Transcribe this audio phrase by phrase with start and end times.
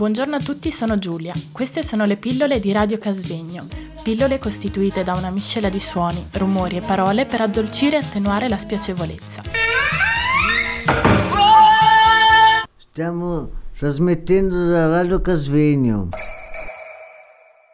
[0.00, 1.34] Buongiorno a tutti, sono Giulia.
[1.52, 3.62] Queste sono le pillole di Radio Casvegno.
[4.02, 8.56] Pillole costituite da una miscela di suoni, rumori e parole per addolcire e attenuare la
[8.56, 9.42] spiacevolezza.
[12.78, 16.08] Stiamo trasmettendo da Radio Casvegno.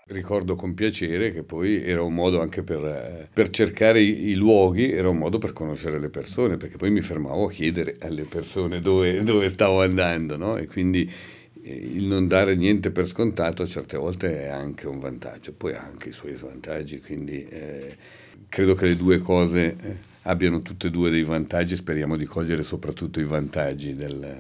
[0.09, 4.35] Ricordo con piacere che poi era un modo anche per, eh, per cercare i, i,
[4.35, 8.25] luoghi, era un modo per conoscere le persone, perché poi mi fermavo a chiedere alle
[8.25, 10.57] persone dove, dove stavo andando, no?
[10.57, 11.09] E quindi
[11.67, 16.11] il non dare niente per scontato certe volte è anche un vantaggio, poi ha anche
[16.11, 17.97] i suoi svantaggi, quindi eh,
[18.49, 22.63] credo che le due cose eh, abbiano tutte e due dei vantaggi, speriamo di cogliere
[22.63, 23.95] soprattutto i vantaggi.
[23.95, 24.37] Del,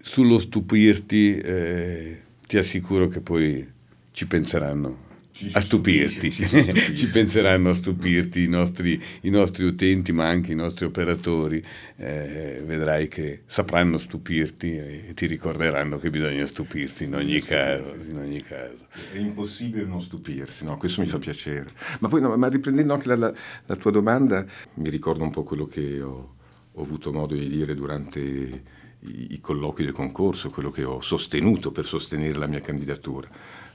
[0.00, 3.66] sullo stupirti eh, ti assicuro che poi
[4.12, 5.06] ci penseranno
[5.52, 10.84] a stupirti, ci, penseranno a stupirti i nostri, i nostri, utenti ma anche i nostri
[10.84, 11.64] operatori,
[11.96, 17.94] eh, vedrai che sapranno stupirti e ti ricorderanno che bisogna stupirsi in ogni caso.
[18.08, 18.86] In ogni caso.
[19.12, 20.76] È impossibile non stupirsi, no?
[20.76, 21.70] questo mi fa piacere.
[22.00, 23.32] Ma poi no, ma riprendendo anche la, la,
[23.66, 24.44] la, tua domanda,
[24.74, 26.34] mi ricordo un po' quello che ho,
[26.72, 31.86] ho avuto modo di dire durante i, colloqui del concorso, quello che ho sostenuto per
[31.86, 33.28] sostenere la mia candidatura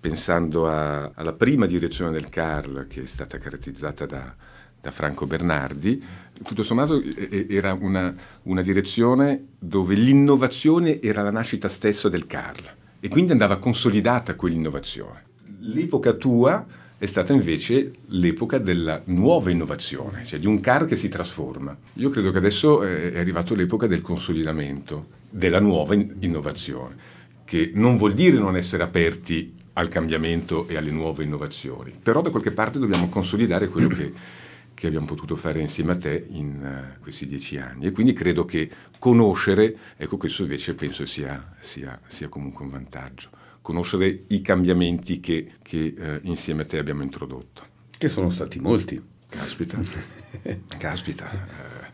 [0.04, 4.36] pensando a, alla prima direzione del CARL che è stata caratterizzata da,
[4.82, 6.04] da Franco Bernardi,
[6.44, 7.02] tutto sommato
[7.48, 8.14] era una,
[8.44, 15.24] una, direzione dove l'innovazione era la nascita stessa del CARL e quindi andava consolidata quell'innovazione.
[15.60, 16.66] L'epoca tua
[17.04, 21.76] è stata invece l'epoca della nuova innovazione, cioè di un CAR che si trasforma.
[21.96, 26.96] Io credo che adesso è arrivato l'epoca del consolidamento, della nuova innovazione,
[27.44, 31.92] che non vuol dire non essere aperti al cambiamento e alle nuove innovazioni.
[32.02, 34.14] Però da qualche parte dobbiamo consolidare quello che,
[34.74, 37.88] che abbiamo potuto fare insieme a te in uh, questi dieci anni.
[37.88, 43.28] E quindi credo che conoscere, ecco questo invece penso sia, sia, sia comunque un vantaggio,
[43.64, 47.66] conoscere i cambiamenti che, che uh, insieme a te abbiamo introdotto.
[47.98, 49.02] Che sono stati molti.
[49.28, 49.80] Caspita,
[50.78, 51.86] caspita, uh,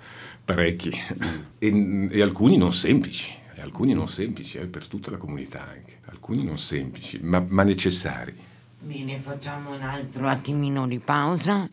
[0.44, 0.92] parecchi,
[1.60, 6.00] e, e alcuni non semplici e alcuni non semplici, eh, per tutta la comunità anche,
[6.06, 8.34] alcuni non semplici, ma, ma necessari.
[8.80, 11.70] Bene, facciamo un altro attimino di pausa,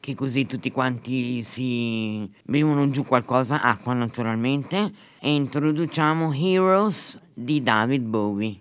[0.00, 8.02] che così tutti quanti si bevono giù qualcosa, acqua naturalmente, e introduciamo Heroes di David
[8.02, 8.60] Bowie.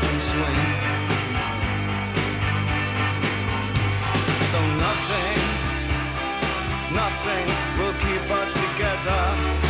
[0.00, 0.68] can swing.
[4.52, 5.40] Though nothing,
[7.02, 7.46] nothing
[7.78, 9.69] will keep us together.